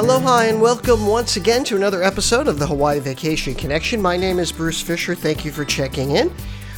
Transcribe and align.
Aloha 0.00 0.44
and 0.44 0.62
welcome 0.62 1.06
once 1.06 1.36
again 1.36 1.62
to 1.64 1.76
another 1.76 2.02
episode 2.02 2.48
of 2.48 2.58
the 2.58 2.66
Hawaii 2.66 3.00
Vacation 3.00 3.54
Connection. 3.54 4.00
My 4.00 4.16
name 4.16 4.38
is 4.38 4.50
Bruce 4.50 4.80
Fisher. 4.80 5.14
Thank 5.14 5.44
you 5.44 5.52
for 5.52 5.62
checking 5.62 6.12
in 6.12 6.30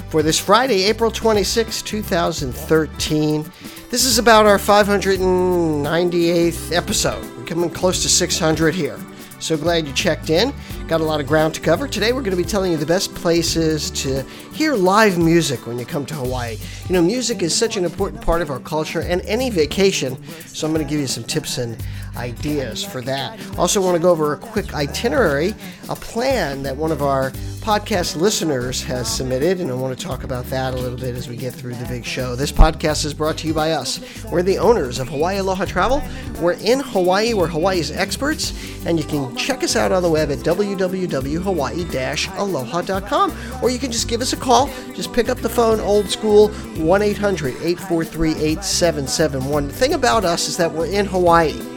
for 0.09 0.25
this 0.25 0.41
Friday, 0.41 0.83
April 0.83 1.09
26, 1.09 1.83
2013. 1.83 3.45
This 3.91 4.05
is 4.05 4.19
about 4.19 4.47
our 4.47 4.59
598th 4.59 6.73
episode. 6.73 7.25
We're 7.37 7.45
coming 7.45 7.71
close 7.71 8.03
to 8.03 8.09
600 8.09 8.75
here. 8.75 8.99
So 9.39 9.57
glad 9.57 9.87
you 9.87 9.93
checked 9.93 10.31
in. 10.31 10.53
Got 10.87 11.01
a 11.01 11.05
lot 11.05 11.21
of 11.21 11.27
ground 11.27 11.55
to 11.55 11.61
cover. 11.61 11.89
Today 11.89 12.13
we're 12.13 12.23
going 12.23 12.37
to 12.37 12.43
be 12.43 12.49
telling 12.49 12.71
you 12.71 12.79
the 12.79 12.87
best 12.87 13.13
places 13.15 13.91
to 14.03 14.23
hear 14.53 14.75
live 14.75 15.19
music 15.19 15.67
when 15.67 15.79
you 15.79 15.85
come 15.85 16.07
to 16.07 16.15
Hawaii. 16.15 16.59
You 16.89 16.93
know, 16.93 17.03
music 17.03 17.43
is 17.43 17.53
such 17.55 17.77
an 17.77 17.85
important 17.85 18.23
part 18.23 18.41
of 18.41 18.51
our 18.51 18.61
culture 18.61 19.01
and 19.01 19.21
any 19.23 19.51
vacation, 19.51 20.17
so 20.47 20.67
I'm 20.67 20.73
going 20.73 20.85
to 20.85 20.91
give 20.91 21.01
you 21.01 21.09
some 21.09 21.25
tips 21.25 21.59
and 21.59 21.77
ideas 22.17 22.85
for 22.85 23.01
that. 23.03 23.39
Also, 23.59 23.81
want 23.81 23.97
to 23.97 24.03
go 24.03 24.11
over 24.11 24.33
a 24.33 24.39
quick 24.39 24.75
itinerary, 24.75 25.55
a 25.89 25.97
plan 25.97 26.63
that 26.63 26.77
one 26.77 26.93
of 26.93 27.03
our 27.03 27.33
podcast 27.63 28.17
listeners 28.17 28.83
has 28.83 29.09
submitted, 29.09 29.61
and 29.61 29.71
I 29.71 29.75
want 29.75 29.97
to 29.97 30.05
talk 30.05 30.25
about 30.25 30.47
that 30.47 30.75
a 30.75 30.77
little 30.77 30.99
bit 30.99 31.15
as 31.15 31.29
we 31.29 31.37
get 31.37 31.55
through 31.55 31.75
the 31.75 31.87
big 31.87 32.05
show. 32.05 32.35
This 32.35 32.51
podcast 32.51 33.05
is 33.05 33.15
brought 33.15 33.39
to 33.39 33.47
you 33.47 33.55
by 33.55 33.71
us. 33.71 34.01
We're 34.25 34.43
the 34.43 34.59
owners 34.59 34.99
of 34.99 35.09
Hawaii 35.09 35.39
Aloha 35.39 35.65
Travel. 35.65 36.03
We're 36.41 36.55
in 36.55 36.81
Hawaii, 36.81 37.35
we're 37.35 37.47
Hawaii's 37.47 37.93
experts, 37.93 38.53
and 38.85 38.99
you 38.99 39.05
can 39.05 39.37
check 39.37 39.63
us 39.63 39.77
out 39.77 39.93
on 39.93 40.03
the 40.03 40.11
web 40.11 40.33
at 40.33 40.39
www.hawaii-aloha.com, 40.39 43.37
or 43.63 43.71
you 43.71 43.79
can 43.79 43.93
just 43.93 44.09
give 44.09 44.21
us 44.21 44.33
a 44.33 44.37
call. 44.37 44.67
Just 44.95 45.13
pick 45.13 45.29
up 45.29 45.39
the 45.39 45.49
phone, 45.49 45.79
old 45.79 46.11
school, 46.11 46.49
1 46.49 47.03
800 47.03 47.55
843 47.55 48.33
8771. 48.33 49.69
The 49.69 49.73
thing 49.73 49.95
about 49.95 50.25
us 50.25 50.49
is 50.49 50.57
that 50.57 50.73
we're 50.73 50.87
in 50.87 51.07
Hawaii 51.07 51.72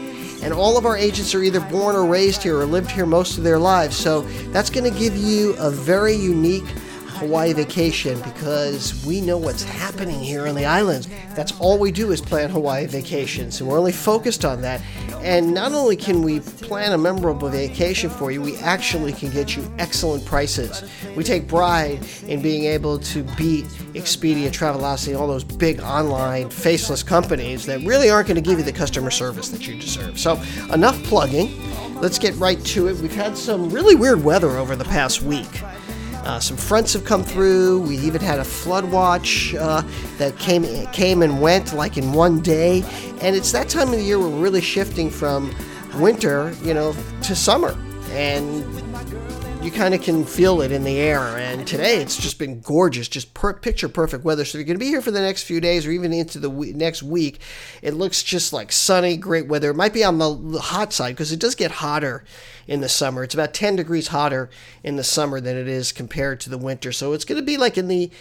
and 0.46 0.54
all 0.54 0.78
of 0.78 0.86
our 0.86 0.96
agents 0.96 1.34
are 1.34 1.42
either 1.42 1.60
born 1.60 1.96
or 1.96 2.06
raised 2.06 2.44
here 2.44 2.60
or 2.60 2.68
lived 2.68 2.92
here 2.92 3.08
most 3.08 3.40
of 3.40 3.44
their 3.44 3.58
lives. 3.58 3.98
So 3.98 4.22
that's 4.52 4.70
going 4.70 4.84
to 4.84 4.96
give 4.96 5.18
you 5.18 5.56
a 5.56 5.72
very 5.72 6.14
unique 6.14 6.68
Hawaii 7.16 7.54
vacation 7.54 8.20
because 8.22 9.06
we 9.06 9.22
know 9.22 9.38
what's 9.38 9.64
happening 9.64 10.20
here 10.20 10.48
on 10.48 10.56
the 10.56 10.66
islands. 10.66 11.08
That's 11.34 11.58
all 11.60 11.80
we 11.80 11.92
do 11.92 12.12
is 12.12 12.20
plan 12.20 12.50
Hawaii 12.50 12.86
vacations, 12.88 13.60
and 13.60 13.70
we're 13.70 13.80
only 13.80 13.92
focused 13.92 14.44
on 14.44 14.62
that. 14.62 14.82
And 15.22 15.54
not 15.54 15.72
only 15.72 15.96
can 15.96 16.22
we 16.22 16.42
plan 16.42 16.92
a 16.92 16.98
memorable 16.98 17.50
vacation 17.50 18.10
for 18.10 18.32
you, 18.32 18.42
we 18.42 18.58
actually 18.58 19.14
can 19.14 19.32
get 19.32 19.56
you 19.56 19.74
excellent 19.80 20.26
prices. 20.26 20.84
We 21.16 21.24
take 21.24 21.48
pride 21.48 22.06
in 22.28 22.42
being 22.42 22.66
able 22.66 23.00
to 23.00 23.24
beat 23.36 23.66
Expedia, 23.94 24.50
Travelocity, 24.50 25.18
all 25.18 25.28
those 25.28 25.44
big 25.44 25.80
online 25.82 26.50
faceless 26.50 27.02
companies 27.02 27.66
that 27.66 27.80
really 27.82 28.10
aren't 28.10 28.28
going 28.28 28.36
to 28.36 28.42
give 28.42 28.60
you 28.60 28.66
the 28.66 28.74
customer 28.74 29.10
service 29.10 29.50
that 29.50 29.66
you 29.68 29.80
deserve. 29.80 30.20
So, 30.20 30.42
enough 30.74 31.02
plugging. 31.04 31.54
Let's 32.02 32.20
get 32.20 32.36
right 32.36 32.64
to 32.66 32.88
it. 32.88 32.98
We've 32.98 33.16
had 33.16 33.38
some 33.38 33.70
really 33.70 33.96
weird 33.96 34.24
weather 34.24 34.52
over 34.58 34.76
the 34.76 34.84
past 34.84 35.22
week. 35.22 35.48
Uh, 36.26 36.40
some 36.40 36.58
fronts 36.58 36.92
have 36.94 37.06
come 37.06 37.23
through. 37.23 37.81
We 37.81 37.98
even 38.00 38.20
had 38.20 38.40
a 38.40 38.44
flood 38.44 38.86
watch 38.86 39.54
uh, 39.54 39.84
that 40.18 40.38
came 40.40 40.64
came 40.88 41.22
and 41.22 41.40
went 41.40 41.73
like 41.73 41.98
in 41.98 42.14
one 42.14 42.42
day. 42.42 42.84
And 43.22 43.36
it's 43.36 43.52
that 43.52 43.70
time 43.70 43.90
of 43.90 43.95
the 44.00 44.04
year 44.04 44.18
we're 44.18 44.30
really 44.30 44.62
shifting 44.62 45.12
from 45.12 45.53
winter, 46.00 46.56
you 46.64 46.73
know, 46.73 46.96
to 47.23 47.36
summer. 47.36 47.78
And 48.09 48.66
you 49.66 49.72
kind 49.72 49.96
of 49.96 50.02
can 50.04 50.24
feel 50.24 50.62
it 50.62 50.72
in 50.72 50.84
the 50.84 51.00
air. 51.00 51.20
And 51.20 51.68
today 51.68 52.00
it's 52.00 52.16
just 52.16 52.38
been 52.38 52.62
gorgeous, 52.62 53.08
just 53.08 53.34
per- 53.34 53.54
picture 53.54 53.90
perfect 53.90 54.24
weather. 54.24 54.46
So 54.46 54.58
if 54.58 54.60
you're 54.60 54.68
going 54.68 54.78
to 54.78 54.86
be 54.86 54.92
here 54.92 55.02
for 55.02 55.10
the 55.10 55.22
next 55.22 55.42
few 55.42 55.60
days 55.60 55.88
or 55.88 55.92
even 55.92 56.14
into 56.14 56.38
the 56.38 56.52
next 56.76 57.02
week, 57.02 57.40
it 57.82 57.96
looks 57.96 58.22
just 58.22 58.54
like 58.54 58.72
sunny, 58.72 59.18
great 59.18 59.48
weather. 59.48 59.72
It 59.72 59.75
might 59.75 59.92
be 59.94 60.04
on 60.04 60.20
the 60.20 60.59
hot 60.59 60.94
side 60.94 61.16
because 61.16 61.31
it 61.31 61.40
does 61.40 61.56
get 61.56 61.72
hotter 61.72 62.24
in 62.68 62.81
the 62.81 62.90
summer. 62.90 63.24
It's 63.24 63.34
about 63.34 63.56
10 63.56 63.75
degrees 63.75 64.09
hotter 64.09 64.52
in 64.84 64.98
the 64.98 65.04
summer 65.04 65.42
than 65.42 65.58
it 65.58 65.68
is 65.68 65.92
compared 65.92 66.40
to 66.42 66.52
the 66.52 66.59
winter. 66.59 66.92
So 66.92 67.14
it's 67.14 67.25
going 67.25 67.42
to 67.42 67.46
be 67.46 67.58
like 67.58 67.75
in 67.75 67.88
the 67.88 68.12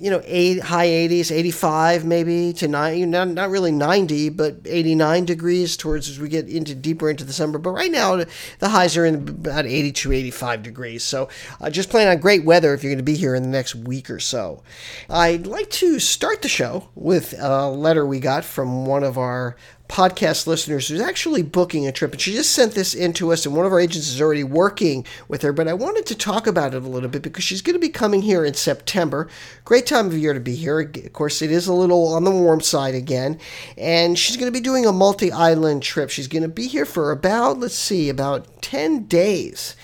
you 0.00 0.10
know, 0.10 0.22
eight, 0.24 0.60
high 0.62 0.86
80s, 0.86 1.30
85 1.30 2.04
maybe 2.04 2.52
to 2.54 2.68
90, 2.68 3.06
not, 3.06 3.28
not 3.28 3.50
really 3.50 3.72
90, 3.72 4.30
but 4.30 4.56
89 4.64 5.24
degrees 5.24 5.76
towards 5.76 6.08
as 6.08 6.18
we 6.18 6.28
get 6.28 6.48
into 6.48 6.74
deeper 6.74 7.10
into 7.10 7.24
the 7.24 7.32
summer. 7.32 7.58
But 7.58 7.70
right 7.70 7.90
now, 7.90 8.24
the 8.58 8.68
highs 8.68 8.96
are 8.96 9.04
in 9.04 9.14
about 9.14 9.66
82, 9.66 10.12
85 10.12 10.62
degrees. 10.62 11.02
So 11.02 11.28
uh, 11.60 11.70
just 11.70 11.90
plan 11.90 12.08
on 12.08 12.18
great 12.18 12.44
weather 12.44 12.74
if 12.74 12.82
you're 12.82 12.92
going 12.92 12.98
to 12.98 13.04
be 13.04 13.16
here 13.16 13.34
in 13.34 13.42
the 13.42 13.48
next 13.48 13.74
week 13.74 14.10
or 14.10 14.20
so. 14.20 14.62
I'd 15.08 15.46
like 15.46 15.70
to 15.70 15.98
start 15.98 16.42
the 16.42 16.48
show 16.48 16.88
with 16.94 17.34
a 17.38 17.68
letter 17.68 18.06
we 18.06 18.20
got 18.20 18.44
from 18.44 18.86
one 18.86 19.02
of 19.02 19.18
our 19.18 19.56
podcast 19.88 20.46
listeners 20.46 20.88
who's 20.88 21.00
actually 21.00 21.42
booking 21.42 21.86
a 21.86 21.92
trip. 21.92 22.12
And 22.12 22.20
she 22.20 22.32
just 22.32 22.52
sent 22.52 22.74
this 22.74 22.94
in 22.94 23.12
to 23.14 23.32
us, 23.32 23.46
and 23.46 23.54
one 23.54 23.66
of 23.66 23.72
our 23.72 23.80
agents 23.80 24.08
is 24.08 24.20
already 24.20 24.44
working 24.44 25.06
with 25.28 25.42
her. 25.42 25.52
But 25.52 25.68
I 25.68 25.74
wanted 25.74 26.06
to 26.06 26.14
talk 26.14 26.46
about 26.46 26.74
it 26.74 26.82
a 26.82 26.88
little 26.88 27.08
bit 27.08 27.22
because 27.22 27.44
she's 27.44 27.62
going 27.62 27.74
to 27.74 27.80
be 27.80 27.88
coming 27.88 28.22
here 28.22 28.44
in 28.44 28.54
September. 28.54 29.28
Great 29.64 29.86
time 29.86 30.06
of 30.06 30.18
year 30.18 30.32
to 30.32 30.40
be 30.40 30.54
here. 30.54 30.80
Of 30.80 31.12
course, 31.12 31.42
it 31.42 31.50
is 31.50 31.66
a 31.66 31.72
little 31.72 32.08
on 32.14 32.24
the 32.24 32.30
warm 32.30 32.60
side 32.60 32.94
again. 32.94 33.38
And 33.76 34.18
she's 34.18 34.36
going 34.36 34.52
to 34.52 34.58
be 34.58 34.62
doing 34.62 34.86
a 34.86 34.92
multi 34.92 35.32
island 35.32 35.82
trip. 35.82 36.10
She's 36.10 36.28
going 36.28 36.42
to 36.42 36.48
be 36.48 36.66
here 36.66 36.86
for 36.86 37.10
about, 37.10 37.58
let's 37.58 37.74
see, 37.74 38.08
about 38.08 38.62
10 38.62 39.04
days. 39.04 39.76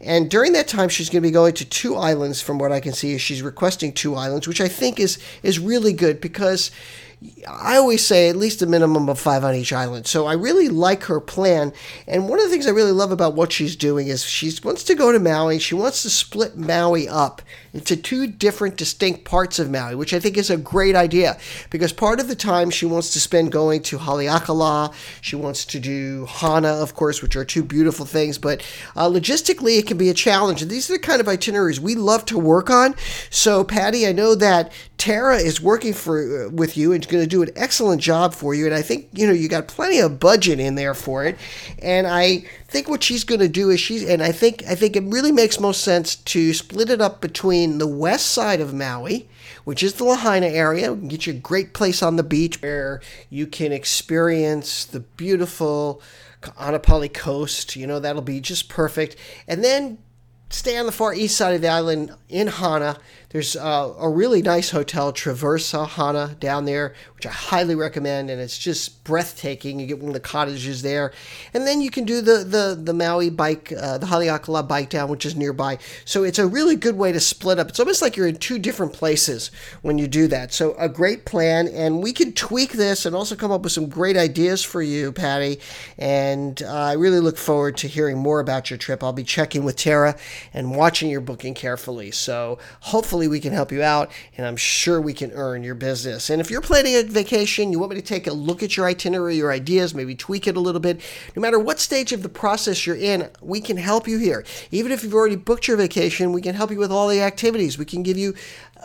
And 0.00 0.30
during 0.30 0.54
that 0.54 0.66
time, 0.66 0.88
she's 0.88 1.10
going 1.10 1.22
to 1.22 1.28
be 1.28 1.32
going 1.32 1.52
to 1.54 1.64
two 1.64 1.96
islands. 1.96 2.40
From 2.40 2.58
what 2.58 2.72
I 2.72 2.80
can 2.80 2.94
see, 2.94 3.18
she's 3.18 3.42
requesting 3.42 3.92
two 3.92 4.14
islands, 4.14 4.48
which 4.48 4.60
I 4.60 4.68
think 4.68 4.98
is 4.98 5.18
is 5.42 5.58
really 5.58 5.92
good 5.92 6.20
because 6.20 6.70
I 7.46 7.76
always 7.76 8.04
say 8.04 8.30
at 8.30 8.36
least 8.36 8.62
a 8.62 8.66
minimum 8.66 9.10
of 9.10 9.18
five 9.18 9.44
on 9.44 9.54
each 9.54 9.74
island. 9.74 10.06
So 10.06 10.26
I 10.26 10.32
really 10.32 10.68
like 10.70 11.02
her 11.04 11.20
plan. 11.20 11.74
And 12.06 12.30
one 12.30 12.38
of 12.38 12.46
the 12.46 12.50
things 12.50 12.66
I 12.66 12.70
really 12.70 12.92
love 12.92 13.12
about 13.12 13.34
what 13.34 13.52
she's 13.52 13.76
doing 13.76 14.08
is 14.08 14.24
she 14.24 14.50
wants 14.64 14.84
to 14.84 14.94
go 14.94 15.12
to 15.12 15.18
Maui. 15.18 15.58
She 15.58 15.74
wants 15.74 16.02
to 16.02 16.10
split 16.10 16.56
Maui 16.56 17.06
up 17.06 17.42
into 17.74 17.94
two 17.94 18.26
different 18.26 18.76
distinct 18.76 19.24
parts 19.24 19.58
of 19.58 19.70
Maui, 19.70 19.94
which 19.94 20.14
I 20.14 20.18
think 20.18 20.38
is 20.38 20.48
a 20.48 20.56
great 20.56 20.96
idea 20.96 21.38
because 21.68 21.92
part 21.92 22.20
of 22.20 22.28
the 22.28 22.34
time 22.34 22.70
she 22.70 22.86
wants 22.86 23.12
to 23.12 23.20
spend 23.20 23.52
going 23.52 23.82
to 23.82 23.98
Haleakala. 23.98 24.94
She 25.20 25.36
wants 25.36 25.66
to 25.66 25.78
do 25.78 26.26
Hana, 26.26 26.68
of 26.68 26.94
course, 26.94 27.20
which 27.20 27.36
are 27.36 27.44
two 27.44 27.62
beautiful 27.62 28.06
things. 28.06 28.38
But 28.38 28.66
uh, 28.96 29.08
logistically, 29.08 29.78
it 29.78 29.86
can 29.86 29.98
be 29.98 30.08
a 30.08 30.14
challenge. 30.14 30.62
And 30.62 30.70
these 30.70 30.88
are 30.88 30.94
the 30.94 30.98
kind 30.98 31.20
of 31.20 31.28
itineraries 31.28 31.80
we 31.80 31.94
love 31.94 32.24
to 32.26 32.38
work 32.38 32.70
on. 32.70 32.94
So, 33.28 33.62
Patty, 33.62 34.06
I 34.06 34.12
know 34.12 34.34
that 34.36 34.72
Tara 34.96 35.36
is 35.36 35.60
working 35.60 35.92
for 35.92 36.46
uh, 36.46 36.50
with 36.50 36.76
you 36.76 36.92
and 36.92 37.09
going 37.10 37.22
to 37.22 37.28
do 37.28 37.42
an 37.42 37.50
excellent 37.56 38.00
job 38.00 38.32
for 38.32 38.54
you. 38.54 38.66
And 38.66 38.74
I 38.74 38.82
think 38.82 39.08
you 39.12 39.26
know 39.26 39.32
you 39.32 39.48
got 39.48 39.68
plenty 39.68 39.98
of 39.98 40.18
budget 40.18 40.58
in 40.58 40.76
there 40.76 40.94
for 40.94 41.24
it. 41.24 41.36
And 41.80 42.06
I 42.06 42.44
think 42.68 42.88
what 42.88 43.02
she's 43.02 43.24
going 43.24 43.40
to 43.40 43.48
do 43.48 43.68
is 43.70 43.80
she's 43.80 44.08
and 44.08 44.22
I 44.22 44.32
think 44.32 44.64
I 44.66 44.74
think 44.74 44.96
it 44.96 45.04
really 45.04 45.32
makes 45.32 45.60
most 45.60 45.82
sense 45.82 46.16
to 46.16 46.54
split 46.54 46.88
it 46.88 47.00
up 47.00 47.20
between 47.20 47.78
the 47.78 47.86
west 47.86 48.26
side 48.26 48.60
of 48.60 48.72
Maui, 48.72 49.28
which 49.64 49.82
is 49.82 49.94
the 49.94 50.04
Lahaina 50.04 50.46
area, 50.46 50.94
get 50.94 51.26
you 51.26 51.34
a 51.34 51.36
great 51.36 51.74
place 51.74 52.02
on 52.02 52.16
the 52.16 52.22
beach 52.22 52.62
where 52.62 53.02
you 53.28 53.46
can 53.46 53.72
experience 53.72 54.84
the 54.84 55.00
beautiful 55.00 56.00
Kaanapali 56.40 57.12
coast. 57.12 57.76
You 57.76 57.86
know 57.86 57.98
that'll 57.98 58.22
be 58.22 58.40
just 58.40 58.68
perfect, 58.68 59.16
and 59.46 59.62
then 59.62 59.98
stay 60.50 60.76
on 60.76 60.86
the 60.86 60.92
far 60.92 61.14
east 61.14 61.36
side 61.36 61.54
of 61.54 61.62
the 61.62 61.68
island 61.68 62.12
in 62.28 62.48
Hana. 62.48 62.98
There's 63.30 63.56
uh, 63.56 63.94
a 63.98 64.08
really 64.08 64.42
nice 64.42 64.70
hotel, 64.70 65.12
Travaasa 65.12 65.88
Hana, 65.88 66.36
down 66.40 66.64
there, 66.64 66.94
which 67.14 67.26
I 67.26 67.30
highly 67.30 67.74
recommend, 67.74 68.30
and 68.30 68.40
it's 68.40 68.58
just 68.58 68.99
breathtaking. 69.10 69.80
You 69.80 69.86
get 69.88 69.98
one 69.98 70.10
of 70.10 70.14
the 70.14 70.20
cottages 70.20 70.82
there, 70.82 71.12
and 71.52 71.66
then 71.66 71.80
you 71.80 71.90
can 71.90 72.04
do 72.04 72.20
the 72.20 72.44
the 72.44 72.78
the 72.80 72.94
Maui 72.94 73.28
bike, 73.28 73.72
uh, 73.72 73.98
the 73.98 74.06
Haleakala 74.06 74.68
bike 74.68 74.88
down, 74.88 75.10
which 75.10 75.26
is 75.26 75.34
nearby. 75.34 75.78
So 76.04 76.22
it's 76.22 76.38
a 76.38 76.46
really 76.46 76.76
good 76.76 76.96
way 76.96 77.10
to 77.10 77.18
split 77.18 77.58
up. 77.58 77.70
It's 77.70 77.80
almost 77.80 78.02
like 78.02 78.16
you're 78.16 78.28
in 78.28 78.36
two 78.36 78.60
different 78.60 78.92
places 78.92 79.50
when 79.82 79.98
you 79.98 80.06
do 80.06 80.28
that. 80.28 80.52
So 80.52 80.74
a 80.78 80.88
great 80.88 81.24
plan, 81.24 81.66
and 81.66 82.00
we 82.00 82.12
can 82.12 82.32
tweak 82.32 82.72
this 82.74 83.04
and 83.04 83.16
also 83.16 83.34
come 83.34 83.50
up 83.50 83.62
with 83.62 83.72
some 83.72 83.88
great 83.88 84.16
ideas 84.16 84.62
for 84.62 84.80
you, 84.80 85.10
Patty. 85.10 85.58
And 85.98 86.62
uh, 86.62 86.72
I 86.72 86.92
really 86.92 87.18
look 87.18 87.36
forward 87.36 87.76
to 87.78 87.88
hearing 87.88 88.16
more 88.16 88.38
about 88.38 88.70
your 88.70 88.78
trip. 88.78 89.02
I'll 89.02 89.12
be 89.12 89.24
checking 89.24 89.64
with 89.64 89.74
Tara 89.74 90.16
and 90.54 90.76
watching 90.76 91.10
your 91.10 91.20
booking 91.20 91.54
carefully. 91.54 92.12
So 92.12 92.58
hopefully 92.80 93.26
we 93.26 93.40
can 93.40 93.52
help 93.52 93.72
you 93.72 93.82
out 93.82 94.12
and 94.36 94.46
I'm 94.46 94.56
sure 94.56 95.00
we 95.00 95.14
can 95.14 95.32
earn 95.32 95.64
your 95.64 95.74
business. 95.74 96.30
And 96.30 96.40
if 96.40 96.50
you're 96.50 96.60
planning 96.60 96.94
a 96.94 97.02
vacation, 97.02 97.72
you 97.72 97.78
want 97.78 97.90
me 97.90 97.96
to 97.96 98.06
take 98.06 98.26
a 98.26 98.32
look 98.32 98.62
at 98.62 98.76
your 98.76 98.86
itinerary, 98.86 98.99
your 99.04 99.52
ideas, 99.52 99.94
maybe 99.94 100.14
tweak 100.14 100.46
it 100.46 100.56
a 100.56 100.60
little 100.60 100.80
bit, 100.80 101.00
no 101.34 101.40
matter 101.42 101.58
what 101.58 101.78
stage 101.80 102.12
of 102.12 102.22
the 102.22 102.28
process 102.28 102.86
you're 102.86 102.96
in, 102.96 103.28
we 103.40 103.60
can 103.60 103.76
help 103.76 104.06
you 104.06 104.18
here. 104.18 104.44
Even 104.70 104.92
if 104.92 105.02
you've 105.02 105.14
already 105.14 105.36
booked 105.36 105.68
your 105.68 105.76
vacation, 105.76 106.32
we 106.32 106.42
can 106.42 106.54
help 106.54 106.70
you 106.70 106.78
with 106.78 106.92
all 106.92 107.08
the 107.08 107.20
activities. 107.20 107.78
We 107.78 107.84
can 107.84 108.02
give 108.02 108.16
you 108.16 108.34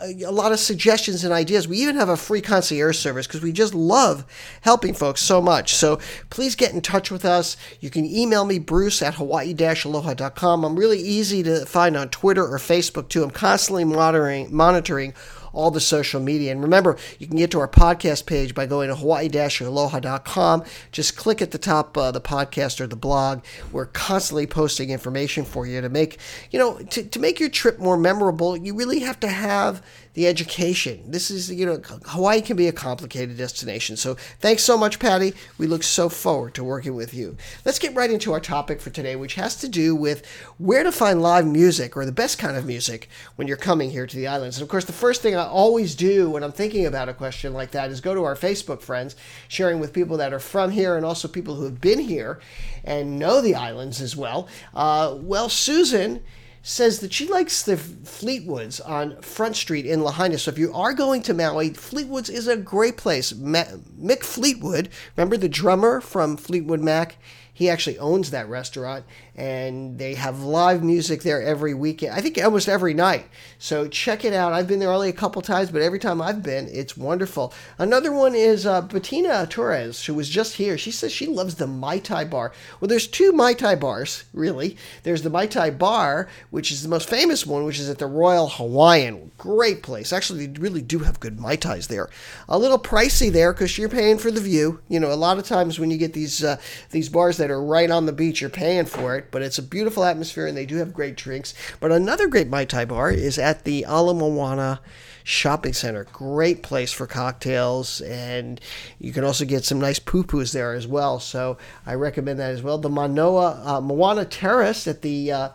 a, 0.02 0.22
a 0.22 0.30
lot 0.30 0.52
of 0.52 0.58
suggestions 0.58 1.24
and 1.24 1.32
ideas. 1.32 1.68
We 1.68 1.78
even 1.78 1.96
have 1.96 2.08
a 2.08 2.16
free 2.16 2.40
concierge 2.40 2.98
service 2.98 3.26
because 3.26 3.42
we 3.42 3.52
just 3.52 3.74
love 3.74 4.24
helping 4.62 4.94
folks 4.94 5.20
so 5.20 5.40
much. 5.40 5.74
So 5.74 5.98
please 6.30 6.54
get 6.54 6.72
in 6.72 6.80
touch 6.80 7.10
with 7.10 7.24
us. 7.24 7.56
You 7.80 7.90
can 7.90 8.04
email 8.04 8.44
me, 8.44 8.58
bruce 8.58 9.02
at 9.02 9.14
hawaii-aloha.com. 9.14 10.64
I'm 10.64 10.76
really 10.76 11.00
easy 11.00 11.42
to 11.42 11.66
find 11.66 11.96
on 11.96 12.08
Twitter 12.08 12.46
or 12.46 12.58
Facebook 12.58 13.08
too. 13.08 13.22
I'm 13.22 13.30
constantly 13.30 13.84
monitoring, 13.84 14.54
monitoring 14.54 15.14
all 15.56 15.70
the 15.70 15.80
social 15.80 16.20
media. 16.20 16.52
And 16.52 16.62
remember, 16.62 16.96
you 17.18 17.26
can 17.26 17.36
get 17.36 17.50
to 17.52 17.60
our 17.60 17.68
podcast 17.68 18.26
page 18.26 18.54
by 18.54 18.66
going 18.66 18.88
to 18.88 18.94
hawaii-aloha.com. 18.94 20.64
Just 20.92 21.16
click 21.16 21.40
at 21.40 21.50
the 21.50 21.58
top 21.58 21.96
uh, 21.96 22.10
the 22.10 22.20
podcast 22.20 22.80
or 22.80 22.86
the 22.86 22.94
blog. 22.94 23.42
We're 23.72 23.86
constantly 23.86 24.46
posting 24.46 24.90
information 24.90 25.44
for 25.44 25.66
you 25.66 25.80
to 25.80 25.88
make, 25.88 26.18
you 26.50 26.58
know, 26.58 26.78
to, 26.78 27.02
to 27.02 27.18
make 27.18 27.40
your 27.40 27.48
trip 27.48 27.78
more 27.78 27.96
memorable. 27.96 28.56
You 28.56 28.74
really 28.74 29.00
have 29.00 29.18
to 29.20 29.28
have 29.28 29.82
the 30.16 30.26
education. 30.26 31.10
This 31.10 31.30
is, 31.30 31.50
you 31.50 31.66
know, 31.66 31.78
Hawaii 32.06 32.40
can 32.40 32.56
be 32.56 32.68
a 32.68 32.72
complicated 32.72 33.36
destination. 33.36 33.98
So 33.98 34.14
thanks 34.40 34.64
so 34.64 34.78
much, 34.78 34.98
Patty. 34.98 35.34
We 35.58 35.66
look 35.66 35.82
so 35.82 36.08
forward 36.08 36.54
to 36.54 36.64
working 36.64 36.94
with 36.94 37.12
you. 37.12 37.36
Let's 37.66 37.78
get 37.78 37.94
right 37.94 38.10
into 38.10 38.32
our 38.32 38.40
topic 38.40 38.80
for 38.80 38.88
today, 38.88 39.14
which 39.14 39.34
has 39.34 39.56
to 39.56 39.68
do 39.68 39.94
with 39.94 40.24
where 40.56 40.82
to 40.82 40.90
find 40.90 41.20
live 41.20 41.46
music 41.46 41.98
or 41.98 42.06
the 42.06 42.12
best 42.12 42.38
kind 42.38 42.56
of 42.56 42.64
music 42.64 43.10
when 43.36 43.46
you're 43.46 43.58
coming 43.58 43.90
here 43.90 44.06
to 44.06 44.16
the 44.16 44.26
islands. 44.26 44.56
And 44.56 44.62
of 44.62 44.70
course, 44.70 44.86
the 44.86 44.92
first 44.94 45.20
thing 45.20 45.36
I 45.36 45.44
always 45.44 45.94
do 45.94 46.30
when 46.30 46.42
I'm 46.42 46.50
thinking 46.50 46.86
about 46.86 47.10
a 47.10 47.14
question 47.14 47.52
like 47.52 47.72
that 47.72 47.90
is 47.90 48.00
go 48.00 48.14
to 48.14 48.24
our 48.24 48.36
Facebook 48.36 48.80
friends, 48.80 49.16
sharing 49.48 49.80
with 49.80 49.92
people 49.92 50.16
that 50.16 50.32
are 50.32 50.40
from 50.40 50.70
here 50.70 50.96
and 50.96 51.04
also 51.04 51.28
people 51.28 51.56
who 51.56 51.64
have 51.64 51.82
been 51.82 52.00
here 52.00 52.40
and 52.84 53.18
know 53.18 53.42
the 53.42 53.54
islands 53.54 54.00
as 54.00 54.16
well. 54.16 54.48
Uh, 54.74 55.14
well, 55.20 55.50
Susan 55.50 56.22
says 56.68 56.98
that 56.98 57.12
she 57.12 57.28
likes 57.28 57.62
the 57.62 57.76
Fleetwoods 57.76 58.80
on 58.80 59.22
Front 59.22 59.54
Street 59.54 59.86
in 59.86 60.02
Lahaina. 60.02 60.36
So 60.36 60.50
if 60.50 60.58
you 60.58 60.74
are 60.74 60.94
going 60.94 61.22
to 61.22 61.32
Maui, 61.32 61.70
Fleetwoods 61.70 62.28
is 62.28 62.48
a 62.48 62.56
great 62.56 62.96
place. 62.96 63.32
Mick 63.32 64.24
Fleetwood, 64.24 64.88
remember 65.16 65.36
the 65.36 65.48
drummer 65.48 66.00
from 66.00 66.36
Fleetwood 66.36 66.80
Mac? 66.80 67.18
He 67.56 67.70
actually 67.70 67.98
owns 67.98 68.32
that 68.32 68.50
restaurant 68.50 69.06
and 69.34 69.98
they 69.98 70.12
have 70.12 70.42
live 70.42 70.84
music 70.84 71.22
there 71.22 71.40
every 71.40 71.72
weekend. 71.72 72.12
I 72.12 72.20
think 72.20 72.36
almost 72.42 72.68
every 72.68 72.92
night. 72.92 73.28
So 73.58 73.88
check 73.88 74.26
it 74.26 74.34
out. 74.34 74.52
I've 74.52 74.68
been 74.68 74.78
there 74.78 74.92
only 74.92 75.08
a 75.08 75.14
couple 75.14 75.40
times, 75.40 75.70
but 75.70 75.80
every 75.80 75.98
time 75.98 76.20
I've 76.20 76.42
been, 76.42 76.68
it's 76.70 76.98
wonderful. 76.98 77.54
Another 77.78 78.12
one 78.12 78.34
is 78.34 78.66
uh, 78.66 78.82
Bettina 78.82 79.46
Torres, 79.46 80.04
who 80.04 80.12
was 80.12 80.28
just 80.28 80.56
here. 80.56 80.76
She 80.76 80.90
says 80.90 81.12
she 81.12 81.26
loves 81.26 81.54
the 81.54 81.66
Mai 81.66 81.98
Tai 81.98 82.26
bar. 82.26 82.52
Well, 82.78 82.88
there's 82.88 83.06
two 83.06 83.32
Mai 83.32 83.54
Tai 83.54 83.76
bars, 83.76 84.24
really. 84.34 84.76
There's 85.02 85.22
the 85.22 85.30
Mai 85.30 85.46
Tai 85.46 85.70
bar, 85.70 86.28
which 86.50 86.70
is 86.70 86.82
the 86.82 86.90
most 86.90 87.08
famous 87.08 87.46
one, 87.46 87.64
which 87.64 87.78
is 87.78 87.88
at 87.88 87.96
the 87.96 88.06
Royal 88.06 88.50
Hawaiian. 88.50 89.30
Great 89.38 89.82
place. 89.82 90.12
Actually, 90.12 90.46
they 90.46 90.60
really 90.60 90.82
do 90.82 90.98
have 90.98 91.20
good 91.20 91.40
Mai 91.40 91.56
Tais 91.56 91.86
there. 91.86 92.10
A 92.50 92.58
little 92.58 92.78
pricey 92.78 93.32
there 93.32 93.54
because 93.54 93.78
you're 93.78 93.88
paying 93.88 94.18
for 94.18 94.30
the 94.30 94.42
view. 94.42 94.80
You 94.88 95.00
know, 95.00 95.10
a 95.10 95.14
lot 95.14 95.38
of 95.38 95.44
times 95.44 95.78
when 95.78 95.90
you 95.90 95.96
get 95.96 96.12
these 96.12 96.44
uh, 96.44 96.58
these 96.90 97.08
bars 97.08 97.38
that 97.38 97.45
are 97.50 97.62
right 97.62 97.90
on 97.90 98.06
the 98.06 98.12
beach, 98.12 98.40
you're 98.40 98.50
paying 98.50 98.86
for 98.86 99.16
it 99.16 99.26
but 99.30 99.42
it's 99.42 99.58
a 99.58 99.62
beautiful 99.62 100.04
atmosphere 100.04 100.46
and 100.46 100.56
they 100.56 100.66
do 100.66 100.76
have 100.76 100.92
great 100.92 101.16
drinks. 101.16 101.54
But 101.80 101.92
another 101.92 102.26
great 102.26 102.48
Mai 102.48 102.64
Tai 102.64 102.86
bar 102.86 103.10
is 103.10 103.38
at 103.38 103.64
the 103.64 103.84
Ala 103.88 104.14
Moana 104.14 104.80
Shopping 105.24 105.72
Center. 105.72 106.04
Great 106.04 106.62
place 106.62 106.92
for 106.92 107.06
cocktails, 107.06 108.00
and 108.00 108.60
you 108.98 109.12
can 109.12 109.24
also 109.24 109.44
get 109.44 109.64
some 109.64 109.80
nice 109.80 109.98
pupus 109.98 110.52
there 110.52 110.72
as 110.72 110.86
well. 110.86 111.18
So 111.18 111.58
I 111.84 111.94
recommend 111.94 112.38
that 112.38 112.52
as 112.52 112.62
well. 112.62 112.78
The 112.78 112.88
Manoa 112.88 113.60
uh, 113.64 113.80
Moana 113.80 114.24
Terrace 114.24 114.86
at 114.86 115.02
the 115.02 115.32
uh, 115.32 115.48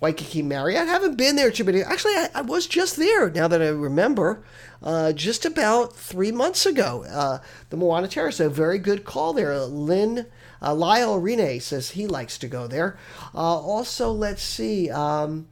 Waikiki 0.00 0.42
Marriott. 0.42 0.82
I 0.82 0.84
haven't 0.84 1.16
been 1.16 1.36
there 1.36 1.50
too 1.50 1.64
many. 1.64 1.82
Actually, 1.82 2.14
I, 2.14 2.28
I 2.36 2.42
was 2.42 2.66
just 2.66 2.96
there. 2.96 3.28
Now 3.28 3.48
that 3.48 3.60
I 3.60 3.68
remember, 3.68 4.44
uh, 4.82 5.12
just 5.12 5.44
about 5.44 5.96
three 5.96 6.30
months 6.30 6.64
ago. 6.64 7.04
Uh, 7.10 7.38
the 7.70 7.76
Moana 7.76 8.06
Terrace, 8.06 8.38
a 8.38 8.48
very 8.48 8.78
good 8.78 9.04
call 9.04 9.32
there. 9.32 9.58
Lynn 9.58 10.26
uh, 10.62 10.74
Lyle 10.74 11.18
Rene 11.18 11.58
says 11.58 11.90
he 11.90 12.06
likes 12.06 12.38
to 12.38 12.48
go 12.48 12.66
there. 12.66 12.98
Uh, 13.34 13.38
also, 13.38 14.10
let's 14.12 14.42
see. 14.42 14.90
Um, 14.90 15.48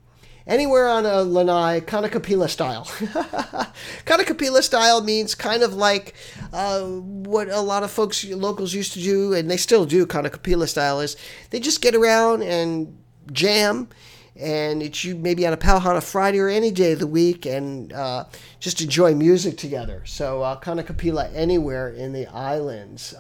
anywhere 0.47 0.89
on 0.89 1.07
a 1.07 1.23
lanai, 1.23 1.81
Kanikapila 1.81 2.49
style. 2.49 2.85
Kanikapila 4.05 4.63
style 4.63 5.03
means 5.03 5.35
kind 5.35 5.63
of 5.63 5.75
like 5.75 6.15
uh, 6.53 6.83
what 6.83 7.49
a 7.49 7.61
lot 7.61 7.83
of 7.83 7.91
folks, 7.91 8.25
locals 8.25 8.75
used 8.75 8.93
to 8.95 9.01
do, 9.01 9.33
and 9.35 9.51
they 9.51 9.57
still 9.57 9.85
do. 9.85 10.07
Kanikapila 10.07 10.69
style 10.69 11.01
is 11.01 11.17
they 11.51 11.61
just 11.61 11.81
get 11.81 11.95
around 11.95 12.43
and 12.43 12.97
jam 13.33 13.89
and 14.37 14.83
it's 14.83 15.05
you 15.05 15.15
maybe 15.15 15.47
on 15.47 15.53
a 15.53 15.57
Pauhana 15.57 16.03
Friday 16.03 16.41
or 16.41 16.49
any 16.49 16.71
day 16.71 16.93
of 16.93 16.99
the 16.99 17.07
week 17.07 17.47
and 17.47 17.93
uh, 17.93 18.25
just 18.59 18.81
enjoy 18.81 19.15
music 19.15 19.57
together. 19.57 20.03
So 20.07 20.43
uh, 20.43 20.61
Kanikapila 20.61 21.33
anywhere 21.35 21.91
in 21.91 22.13
the 22.13 22.27
islands. 22.27 23.15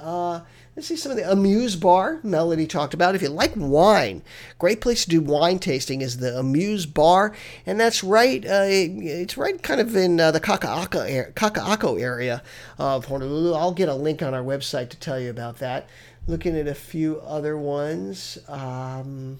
Let's 0.76 0.88
see 0.88 0.97
some 0.97 1.12
of 1.12 1.17
the 1.17 1.31
Amuse 1.31 1.76
Bar 1.76 2.19
Melody 2.25 2.67
talked 2.67 2.94
about. 2.94 3.15
If 3.15 3.23
you 3.23 3.29
like 3.29 3.53
wine, 3.55 4.23
great 4.59 4.81
place 4.81 5.05
to 5.05 5.11
do 5.11 5.21
wine 5.21 5.61
tasting 5.61 6.00
is 6.00 6.17
the 6.17 6.37
Amuse 6.37 6.85
Bar, 6.85 7.32
and 7.65 7.79
that's 7.79 8.03
right. 8.03 8.44
Uh, 8.44 8.65
it's 8.67 9.37
right 9.37 9.62
kind 9.62 9.81
of 9.81 9.94
in 9.94 10.19
uh, 10.19 10.32
the 10.32 10.41
Kaka'ako 10.41 12.00
area 12.00 12.43
of 12.76 13.05
Honolulu. 13.05 13.55
I'll 13.55 13.71
get 13.71 13.88
a 13.88 13.94
link 13.94 14.21
on 14.21 14.35
our 14.35 14.43
website 14.43 14.88
to 14.88 14.97
tell 14.97 15.21
you 15.21 15.31
about 15.31 15.59
that. 15.59 15.88
Looking 16.26 16.59
at 16.59 16.67
a 16.67 16.75
few 16.75 17.21
other 17.21 17.56
ones 17.56 18.38
um, 18.49 19.38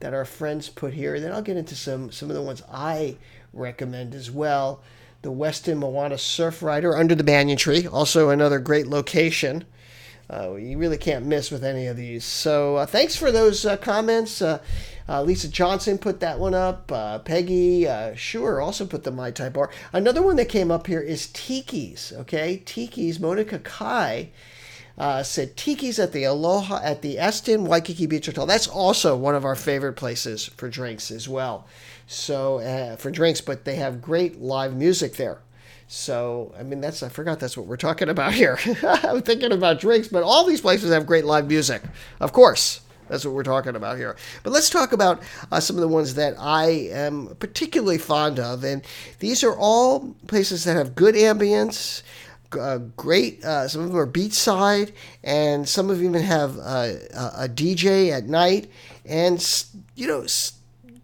that 0.00 0.12
our 0.12 0.24
friends 0.24 0.68
put 0.68 0.92
here, 0.92 1.20
then 1.20 1.30
I'll 1.30 1.40
get 1.40 1.56
into 1.56 1.76
some 1.76 2.10
some 2.10 2.30
of 2.30 2.34
the 2.34 2.42
ones 2.42 2.64
I 2.68 3.16
recommend 3.52 4.12
as 4.12 4.28
well. 4.28 4.80
The 5.22 5.30
Westin 5.30 5.78
Moana 5.78 6.16
Surfrider 6.16 6.98
under 6.98 7.14
the 7.14 7.22
banyan 7.22 7.58
tree, 7.58 7.86
also 7.86 8.30
another 8.30 8.58
great 8.58 8.88
location. 8.88 9.64
Uh, 10.30 10.56
you 10.56 10.76
really 10.76 10.98
can't 10.98 11.24
miss 11.24 11.50
with 11.50 11.64
any 11.64 11.86
of 11.86 11.96
these. 11.96 12.24
So 12.24 12.76
uh, 12.76 12.86
thanks 12.86 13.16
for 13.16 13.32
those 13.32 13.64
uh, 13.64 13.78
comments. 13.78 14.42
Uh, 14.42 14.58
uh, 15.08 15.22
Lisa 15.22 15.48
Johnson 15.48 15.96
put 15.96 16.20
that 16.20 16.38
one 16.38 16.52
up. 16.52 16.92
Uh, 16.92 17.18
Peggy 17.20 17.88
Sure 18.14 18.60
also 18.60 18.84
put 18.84 19.04
the 19.04 19.10
Mai 19.10 19.30
Tai 19.30 19.48
bar. 19.48 19.70
Another 19.92 20.20
one 20.20 20.36
that 20.36 20.50
came 20.50 20.70
up 20.70 20.86
here 20.86 21.00
is 21.00 21.28
Tiki's. 21.28 22.12
Okay, 22.14 22.62
Tiki's. 22.66 23.18
Monica 23.18 23.58
Kai. 23.58 24.28
said 25.22 25.56
Tiki's 25.56 25.98
at 25.98 26.12
the 26.12 26.24
Aloha 26.24 26.80
at 26.82 27.00
the 27.00 27.18
Aston 27.18 27.64
Waikiki 27.64 28.04
Beach 28.04 28.26
Hotel. 28.26 28.44
That's 28.44 28.68
also 28.68 29.16
one 29.16 29.34
of 29.34 29.46
our 29.46 29.56
favorite 29.56 29.94
places 29.94 30.44
for 30.44 30.68
drinks 30.68 31.10
as 31.10 31.26
well. 31.26 31.66
So 32.06 32.96
for 32.98 33.10
drinks, 33.10 33.40
but 33.40 33.64
they 33.64 33.76
have 33.76 34.02
great 34.02 34.42
live 34.42 34.76
music 34.76 35.16
there. 35.16 35.38
So, 35.90 36.54
I 36.58 36.62
mean, 36.62 36.82
that's, 36.82 37.02
I 37.02 37.08
forgot 37.08 37.40
that's 37.40 37.56
what 37.56 37.66
we're 37.66 37.78
talking 37.78 38.10
about 38.10 38.34
here. 38.34 38.58
I'm 38.82 39.22
thinking 39.22 39.52
about 39.52 39.80
drinks, 39.80 40.08
but 40.08 40.22
all 40.22 40.44
these 40.44 40.60
places 40.60 40.92
have 40.92 41.06
great 41.06 41.24
live 41.24 41.48
music. 41.48 41.82
Of 42.20 42.32
course. 42.32 42.82
That's 43.08 43.24
what 43.24 43.32
we're 43.32 43.42
talking 43.42 43.74
about 43.74 43.96
here. 43.96 44.16
But 44.42 44.52
let's 44.52 44.68
talk 44.68 44.92
about 44.92 45.22
uh, 45.50 45.60
some 45.60 45.76
of 45.76 45.80
the 45.80 45.88
ones 45.88 46.14
that 46.16 46.34
I 46.38 46.66
am 46.92 47.34
particularly 47.40 47.96
fond 47.96 48.38
of. 48.38 48.64
And 48.64 48.82
these 49.18 49.42
are 49.42 49.56
all 49.56 50.14
places 50.26 50.64
that 50.64 50.76
have 50.76 50.94
good 50.94 51.14
ambience, 51.14 52.02
uh, 52.52 52.78
great. 52.98 53.42
Uh, 53.42 53.66
some 53.66 53.80
of 53.80 53.88
them 53.88 53.96
are 53.96 54.06
beachside, 54.06 54.92
and 55.24 55.66
some 55.66 55.88
of 55.88 55.96
them 55.96 56.08
even 56.08 56.22
have 56.22 56.58
uh, 56.58 56.92
a 57.14 57.48
DJ 57.48 58.10
at 58.10 58.24
night. 58.24 58.70
And, 59.06 59.42
you 59.94 60.06
know, 60.06 60.26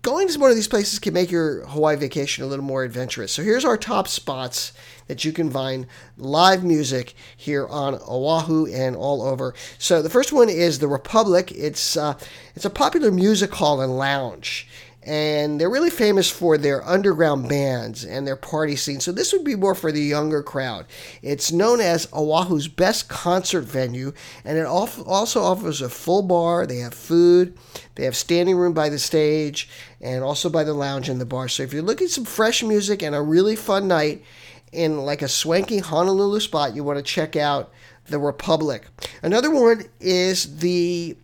going 0.04 0.28
to 0.28 0.38
one 0.38 0.50
of 0.50 0.56
these 0.56 0.68
places 0.68 0.98
can 0.98 1.14
make 1.14 1.30
your 1.30 1.64
Hawaii 1.66 1.96
vacation 1.96 2.44
a 2.44 2.46
little 2.46 2.64
more 2.64 2.84
adventurous. 2.84 3.32
So 3.32 3.42
here's 3.42 3.64
our 3.64 3.78
top 3.78 4.06
spots 4.06 4.72
that 5.06 5.24
you 5.24 5.32
can 5.32 5.50
find 5.50 5.86
live 6.18 6.62
music 6.62 7.14
here 7.36 7.66
on 7.66 7.94
Oahu 8.06 8.66
and 8.66 8.94
all 8.94 9.22
over. 9.22 9.54
So 9.78 10.02
the 10.02 10.10
first 10.10 10.30
one 10.30 10.50
is 10.50 10.78
the 10.78 10.88
Republic. 10.88 11.50
It's 11.52 11.96
uh, 11.96 12.18
it's 12.54 12.66
a 12.66 12.70
popular 12.70 13.10
music 13.10 13.52
hall 13.54 13.80
and 13.80 13.96
lounge 13.96 14.68
and 15.06 15.60
they're 15.60 15.70
really 15.70 15.90
famous 15.90 16.30
for 16.30 16.56
their 16.56 16.86
underground 16.86 17.48
bands 17.48 18.04
and 18.04 18.26
their 18.26 18.36
party 18.36 18.74
scene. 18.74 19.00
So 19.00 19.12
this 19.12 19.32
would 19.32 19.44
be 19.44 19.54
more 19.54 19.74
for 19.74 19.92
the 19.92 20.00
younger 20.00 20.42
crowd. 20.42 20.86
It's 21.22 21.52
known 21.52 21.80
as 21.80 22.08
Oahu's 22.12 22.68
best 22.68 23.08
concert 23.08 23.62
venue, 23.62 24.12
and 24.44 24.56
it 24.56 24.66
also 24.66 25.42
offers 25.42 25.82
a 25.82 25.90
full 25.90 26.22
bar. 26.22 26.66
They 26.66 26.78
have 26.78 26.94
food, 26.94 27.56
they 27.96 28.04
have 28.04 28.16
standing 28.16 28.56
room 28.56 28.72
by 28.72 28.88
the 28.88 28.98
stage, 28.98 29.68
and 30.00 30.24
also 30.24 30.48
by 30.48 30.64
the 30.64 30.74
lounge 30.74 31.08
and 31.08 31.20
the 31.20 31.26
bar. 31.26 31.48
So 31.48 31.62
if 31.62 31.72
you're 31.72 31.82
looking 31.82 32.08
some 32.08 32.24
fresh 32.24 32.62
music 32.62 33.02
and 33.02 33.14
a 33.14 33.20
really 33.20 33.56
fun 33.56 33.86
night 33.88 34.24
in 34.72 34.98
like 35.04 35.22
a 35.22 35.28
swanky 35.28 35.78
Honolulu 35.78 36.40
spot, 36.40 36.74
you 36.74 36.82
want 36.82 36.98
to 36.98 37.02
check 37.02 37.36
out 37.36 37.70
the 38.06 38.18
Republic. 38.18 38.86
Another 39.22 39.50
one 39.50 39.84
is 40.00 40.58
the 40.58 41.16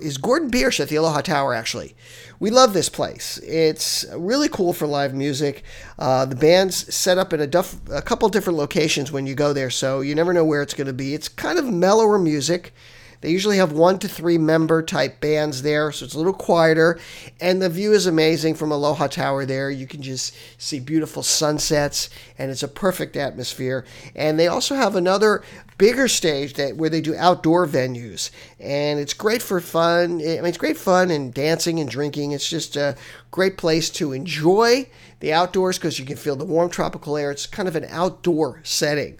is 0.00 0.18
Gordon 0.18 0.50
Biersch 0.50 0.80
at 0.80 0.88
the 0.88 0.96
Aloha 0.96 1.20
Tower 1.20 1.54
actually 1.54 1.94
we 2.42 2.50
love 2.50 2.72
this 2.72 2.88
place. 2.88 3.38
It's 3.38 4.04
really 4.16 4.48
cool 4.48 4.72
for 4.72 4.84
live 4.88 5.14
music. 5.14 5.62
Uh, 5.96 6.24
the 6.24 6.34
band's 6.34 6.92
set 6.92 7.16
up 7.16 7.32
in 7.32 7.40
a, 7.40 7.46
duff, 7.46 7.76
a 7.88 8.02
couple 8.02 8.28
different 8.30 8.58
locations 8.58 9.12
when 9.12 9.28
you 9.28 9.36
go 9.36 9.52
there, 9.52 9.70
so 9.70 10.00
you 10.00 10.16
never 10.16 10.32
know 10.32 10.44
where 10.44 10.60
it's 10.60 10.74
going 10.74 10.88
to 10.88 10.92
be. 10.92 11.14
It's 11.14 11.28
kind 11.28 11.56
of 11.56 11.66
mellower 11.66 12.18
music. 12.18 12.74
They 13.22 13.30
usually 13.30 13.58
have 13.58 13.70
one 13.70 14.00
to 14.00 14.08
three 14.08 14.36
member 14.36 14.82
type 14.82 15.20
bands 15.20 15.62
there, 15.62 15.92
so 15.92 16.04
it's 16.04 16.14
a 16.14 16.18
little 16.18 16.32
quieter. 16.32 16.98
And 17.40 17.62
the 17.62 17.70
view 17.70 17.92
is 17.92 18.06
amazing 18.06 18.56
from 18.56 18.72
Aloha 18.72 19.06
Tower 19.06 19.46
there. 19.46 19.70
You 19.70 19.86
can 19.86 20.02
just 20.02 20.34
see 20.58 20.80
beautiful 20.80 21.22
sunsets, 21.22 22.10
and 22.36 22.50
it's 22.50 22.64
a 22.64 22.68
perfect 22.68 23.16
atmosphere. 23.16 23.84
And 24.16 24.40
they 24.40 24.48
also 24.48 24.74
have 24.74 24.96
another 24.96 25.44
bigger 25.78 26.08
stage 26.08 26.54
that 26.54 26.76
where 26.76 26.90
they 26.90 27.00
do 27.00 27.14
outdoor 27.16 27.66
venues, 27.66 28.30
and 28.58 28.98
it's 28.98 29.14
great 29.14 29.40
for 29.40 29.60
fun. 29.60 30.14
I 30.20 30.36
mean, 30.36 30.46
it's 30.46 30.58
great 30.58 30.76
fun 30.76 31.10
and 31.12 31.32
dancing 31.32 31.78
and 31.78 31.88
drinking. 31.88 32.32
It's 32.32 32.50
just 32.50 32.74
a 32.74 32.96
great 33.30 33.56
place 33.56 33.88
to 33.90 34.12
enjoy 34.12 34.88
the 35.20 35.32
outdoors 35.32 35.78
because 35.78 36.00
you 36.00 36.04
can 36.04 36.16
feel 36.16 36.34
the 36.34 36.44
warm 36.44 36.70
tropical 36.70 37.16
air. 37.16 37.30
It's 37.30 37.46
kind 37.46 37.68
of 37.68 37.76
an 37.76 37.86
outdoor 37.88 38.60
setting. 38.64 39.18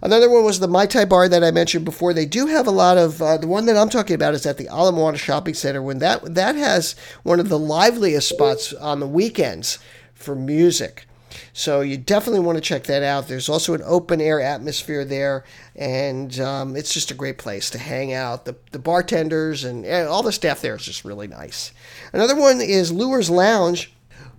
Another 0.00 0.30
one 0.30 0.44
was 0.44 0.60
the 0.60 0.68
Mai 0.68 0.86
Tai 0.86 1.04
Bar 1.06 1.28
that 1.28 1.44
I 1.44 1.50
mentioned 1.50 1.84
before. 1.84 2.14
They 2.14 2.26
do 2.26 2.46
have 2.46 2.66
a 2.66 2.72
lot 2.72 2.96
of 2.96 3.20
uh, 3.20 3.36
the 3.36 3.46
one 3.46 3.66
that 3.66 3.76
I'm 3.76 3.88
talking 3.88 4.14
about 4.14 4.34
is 4.34 4.46
at 4.46 4.56
the 4.56 4.68
Ala 4.68 4.92
Moana 4.92 5.18
Shopping 5.18 5.54
Center. 5.54 5.82
When 5.82 5.98
that 5.98 6.34
that 6.34 6.56
has 6.56 6.94
one 7.22 7.40
of 7.40 7.48
the 7.48 7.58
liveliest 7.58 8.28
spots 8.28 8.72
on 8.72 9.00
the 9.00 9.06
weekends 9.06 9.78
for 10.14 10.34
music. 10.34 11.06
So 11.52 11.80
you 11.80 11.96
definitely 11.96 12.40
want 12.40 12.56
to 12.56 12.62
check 12.62 12.84
that 12.84 13.02
out. 13.02 13.28
There's 13.28 13.48
also 13.48 13.74
an 13.74 13.82
open 13.84 14.20
air 14.20 14.40
atmosphere 14.40 15.04
there, 15.04 15.44
and 15.74 16.38
um, 16.40 16.76
it's 16.76 16.92
just 16.92 17.10
a 17.10 17.14
great 17.14 17.38
place 17.38 17.70
to 17.70 17.78
hang 17.78 18.12
out. 18.12 18.44
The, 18.44 18.56
the 18.70 18.78
bartenders 18.78 19.64
and, 19.64 19.84
and 19.84 20.08
all 20.08 20.22
the 20.22 20.32
staff 20.32 20.60
there 20.60 20.74
is 20.74 20.84
just 20.84 21.04
really 21.04 21.26
nice. 21.26 21.72
Another 22.12 22.36
one 22.36 22.60
is 22.60 22.92
Lewers 22.92 23.30
Lounge 23.30 23.92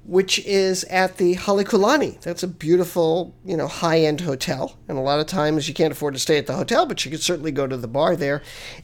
which 0.05 0.39
is 0.45 0.83
at 0.85 1.17
the 1.17 1.35
Halekulani. 1.35 2.19
That's 2.21 2.43
a 2.43 2.47
beautiful, 2.47 3.33
you 3.45 3.55
know, 3.55 3.67
high-end 3.67 4.21
hotel, 4.21 4.77
and 4.87 4.97
a 4.97 5.01
lot 5.01 5.19
of 5.19 5.27
times 5.27 5.67
you 5.67 5.73
can't 5.73 5.93
afford 5.93 6.13
to 6.13 6.19
stay 6.19 6.37
at 6.37 6.45
the 6.45 6.55
hotel, 6.55 6.85
but 6.85 7.05
you 7.05 7.11
can 7.11 7.19
certainly 7.19 7.51
go 7.51 7.67
to 7.67 7.77
the 7.77 7.87
bar 7.87 8.15
there. 8.15 8.41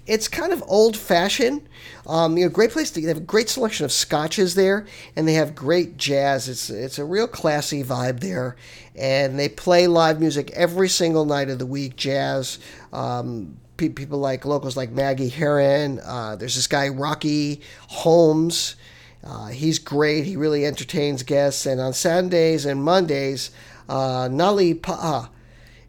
It's 0.07 0.27
kind 0.27 0.53
of 0.53 0.63
old-fashioned. 0.67 1.67
Um, 2.07 2.37
you 2.37 2.45
know, 2.45 2.49
great 2.49 2.71
place 2.71 2.89
to. 2.91 3.01
They 3.01 3.07
have 3.07 3.17
a 3.17 3.21
great 3.21 3.49
selection 3.49 3.83
of 3.85 3.91
scotches 3.91 4.55
there, 4.55 4.87
and 5.15 5.27
they 5.27 5.33
have 5.33 5.55
great 5.55 5.97
jazz. 5.97 6.47
It's 6.47 6.69
it's 6.69 6.99
a 6.99 7.05
real 7.05 7.27
classy 7.27 7.83
vibe 7.83 8.21
there, 8.21 8.55
and 8.95 9.37
they 9.37 9.49
play 9.49 9.87
live 9.87 10.19
music 10.19 10.51
every 10.51 10.89
single 10.89 11.25
night 11.25 11.49
of 11.49 11.59
the 11.59 11.65
week. 11.65 11.95
Jazz. 11.95 12.59
Um, 12.93 13.57
people 13.77 14.19
like 14.19 14.43
locals 14.43 14.75
like 14.75 14.91
Maggie 14.91 15.29
Herron. 15.29 15.99
Uh, 15.99 16.35
there's 16.35 16.55
this 16.55 16.67
guy 16.67 16.89
Rocky 16.89 17.61
Holmes 17.87 18.75
uh, 19.23 19.47
he's 19.47 19.79
great. 19.79 20.25
He 20.25 20.35
really 20.35 20.65
entertains 20.65 21.23
guests. 21.23 21.65
And 21.65 21.81
on 21.81 21.93
Sundays 21.93 22.65
and 22.65 22.83
Mondays, 22.83 23.51
uh, 23.87 24.27
Nali 24.29 24.79
Pa'a 24.79 25.29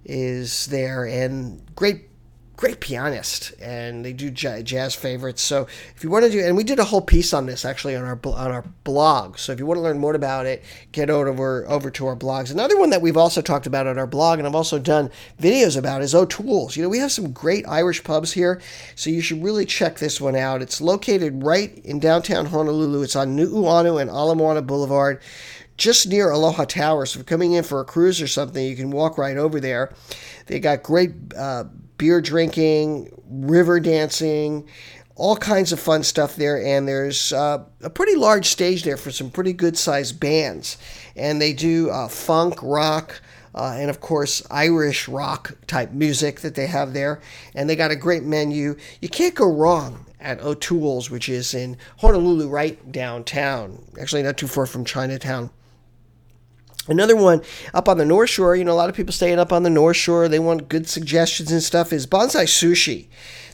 is 0.04 0.66
there 0.66 1.04
and 1.04 1.62
great 1.76 2.09
great 2.60 2.78
pianist 2.78 3.54
and 3.62 4.04
they 4.04 4.12
do 4.12 4.30
jazz 4.30 4.94
favorites. 4.94 5.40
So 5.40 5.66
if 5.96 6.04
you 6.04 6.10
want 6.10 6.26
to 6.26 6.30
do 6.30 6.40
and 6.40 6.54
we 6.54 6.62
did 6.62 6.78
a 6.78 6.84
whole 6.84 7.00
piece 7.00 7.32
on 7.32 7.46
this 7.46 7.64
actually 7.64 7.96
on 7.96 8.04
our 8.04 8.20
on 8.22 8.52
our 8.52 8.66
blog. 8.84 9.38
So 9.38 9.52
if 9.52 9.58
you 9.58 9.64
want 9.64 9.78
to 9.78 9.82
learn 9.82 9.98
more 9.98 10.14
about 10.14 10.44
it 10.44 10.62
get 10.92 11.08
over 11.08 11.66
over 11.66 11.90
to 11.92 12.06
our 12.06 12.14
blogs. 12.14 12.52
Another 12.52 12.78
one 12.78 12.90
that 12.90 13.00
we've 13.00 13.16
also 13.16 13.40
talked 13.40 13.66
about 13.66 13.86
on 13.86 13.98
our 13.98 14.06
blog 14.06 14.38
and 14.38 14.46
I've 14.46 14.54
also 14.54 14.78
done 14.78 15.10
videos 15.40 15.74
about 15.74 16.02
is 16.02 16.14
O'Toole's. 16.14 16.76
You 16.76 16.82
know 16.82 16.90
we 16.90 16.98
have 16.98 17.10
some 17.10 17.32
great 17.32 17.66
Irish 17.66 18.04
pubs 18.04 18.30
here 18.32 18.60
so 18.94 19.08
you 19.08 19.22
should 19.22 19.42
really 19.42 19.64
check 19.64 19.98
this 19.98 20.20
one 20.20 20.36
out. 20.36 20.60
It's 20.60 20.82
located 20.82 21.42
right 21.42 21.78
in 21.78 21.98
downtown 21.98 22.44
Honolulu. 22.44 23.02
It's 23.02 23.16
on 23.16 23.38
Nu'uanu 23.38 24.02
and 24.02 24.10
Ala 24.10 24.36
Moana 24.36 24.60
Boulevard 24.60 25.22
just 25.78 26.06
near 26.08 26.28
Aloha 26.30 26.66
Tower. 26.66 27.06
So 27.06 27.12
if 27.12 27.16
you're 27.20 27.24
coming 27.24 27.54
in 27.54 27.64
for 27.64 27.80
a 27.80 27.86
cruise 27.86 28.20
or 28.20 28.26
something, 28.26 28.62
you 28.62 28.76
can 28.76 28.90
walk 28.90 29.16
right 29.16 29.38
over 29.38 29.60
there. 29.60 29.94
They 30.44 30.60
got 30.60 30.82
great 30.82 31.12
uh, 31.34 31.64
beer 32.00 32.22
drinking, 32.22 33.12
river 33.28 33.78
dancing, 33.78 34.66
all 35.16 35.36
kinds 35.36 35.70
of 35.70 35.78
fun 35.78 36.02
stuff 36.02 36.34
there. 36.34 36.64
And 36.64 36.88
there's 36.88 37.30
uh, 37.30 37.62
a 37.82 37.90
pretty 37.90 38.16
large 38.16 38.46
stage 38.46 38.84
there 38.84 38.96
for 38.96 39.10
some 39.10 39.30
pretty 39.30 39.52
good 39.52 39.76
sized 39.76 40.18
bands. 40.18 40.78
And 41.14 41.42
they 41.42 41.52
do 41.52 41.90
uh, 41.90 42.08
funk, 42.08 42.54
rock, 42.62 43.20
uh, 43.54 43.76
and 43.76 43.90
of 43.90 44.00
course 44.00 44.42
Irish 44.50 45.08
rock 45.08 45.58
type 45.66 45.92
music 45.92 46.40
that 46.40 46.54
they 46.54 46.66
have 46.68 46.94
there. 46.94 47.20
And 47.54 47.68
they 47.68 47.76
got 47.76 47.90
a 47.90 47.96
great 47.96 48.22
menu. 48.22 48.76
You 49.02 49.10
can't 49.10 49.34
go 49.34 49.52
wrong 49.52 50.06
at 50.18 50.40
O'Toole's, 50.40 51.10
which 51.10 51.28
is 51.28 51.52
in 51.52 51.76
Honolulu, 51.98 52.48
right 52.48 52.90
downtown. 52.90 53.84
Actually, 54.00 54.22
not 54.22 54.38
too 54.38 54.46
far 54.46 54.64
from 54.64 54.86
Chinatown. 54.86 55.50
Another 56.88 57.14
one 57.14 57.42
up 57.74 57.88
on 57.88 57.98
the 57.98 58.04
North 58.04 58.30
Shore, 58.30 58.56
you 58.56 58.64
know, 58.64 58.72
a 58.72 58.74
lot 58.74 58.88
of 58.88 58.96
people 58.96 59.12
staying 59.12 59.38
up 59.38 59.52
on 59.52 59.62
the 59.62 59.70
North 59.70 59.96
Shore, 59.96 60.28
they 60.28 60.38
want 60.38 60.68
good 60.68 60.88
suggestions 60.88 61.52
and 61.52 61.62
stuff, 61.62 61.92
is 61.92 62.06
Banzai 62.06 62.44
Sushi. 62.44 63.06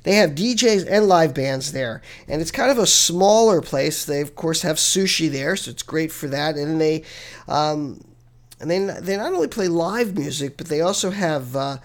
They 0.04 0.14
have 0.14 0.37
DJs 0.37 0.87
and 0.88 1.09
live 1.09 1.35
bands 1.35 1.73
there, 1.73 2.00
and 2.28 2.40
it's 2.40 2.52
kind 2.52 2.71
of 2.71 2.78
a 2.78 2.87
smaller 2.87 3.61
place. 3.61 4.04
They, 4.04 4.21
of 4.21 4.37
course, 4.37 4.62
have 4.62 4.76
sushi 4.76 5.28
there, 5.28 5.56
so 5.56 5.73
it's 5.73 5.83
great 5.83 6.12
for 6.12 6.28
that. 6.28 6.54
And 6.54 6.80
they, 6.80 7.02
um, 7.49 8.04
and 8.61 8.71
they, 8.71 8.78
they 8.78 9.16
not 9.16 9.33
only 9.33 9.49
play 9.49 9.66
live 9.66 10.16
music, 10.16 10.56
but 10.56 10.68
they 10.68 10.80
also 10.80 11.11
have 11.11 11.56
uh, 11.56 11.78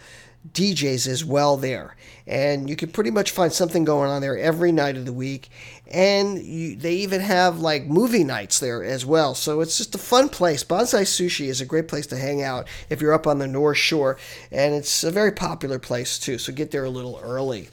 DJs 0.50 1.07
as 1.07 1.24
well 1.24 1.57
there. 1.57 1.95
And 2.27 2.69
you 2.69 2.75
can 2.75 2.89
pretty 2.89 3.12
much 3.12 3.31
find 3.31 3.51
something 3.51 3.83
going 3.83 4.10
on 4.10 4.21
there 4.21 4.38
every 4.38 4.71
night 4.71 4.95
of 4.95 5.05
the 5.05 5.13
week. 5.13 5.50
And 5.91 6.41
you, 6.41 6.75
they 6.75 6.95
even 6.95 7.21
have 7.21 7.60
like 7.60 7.86
movie 7.86 8.24
nights 8.24 8.60
there 8.60 8.83
as 8.83 9.05
well. 9.05 9.36
So 9.36 9.62
it's 9.62 9.77
just 9.77 9.95
a 9.95 10.00
fun 10.00 10.29
place. 10.29 10.63
Banzai 10.63 11.03
Sushi 11.03 11.48
is 11.48 11.62
a 11.62 11.65
great 11.65 11.88
place 11.88 12.07
to 12.07 12.17
hang 12.17 12.41
out 12.41 12.67
if 12.89 13.01
you're 13.01 13.13
up 13.13 13.27
on 13.27 13.39
the 13.39 13.48
North 13.48 13.77
Shore. 13.77 14.17
And 14.51 14.74
it's 14.74 15.03
a 15.03 15.12
very 15.12 15.31
popular 15.31 15.79
place 15.79 16.17
too. 16.17 16.38
So 16.38 16.53
get 16.53 16.71
there 16.71 16.86
a 16.86 16.89
little 16.89 17.19
early. 17.24 17.69